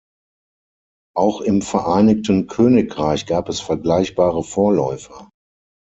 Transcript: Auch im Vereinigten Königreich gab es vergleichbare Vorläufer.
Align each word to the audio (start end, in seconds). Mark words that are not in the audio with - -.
Auch 1.15 1.41
im 1.41 1.61
Vereinigten 1.61 2.47
Königreich 2.47 3.27
gab 3.27 3.49
es 3.49 3.59
vergleichbare 3.59 4.43
Vorläufer. 4.43 5.29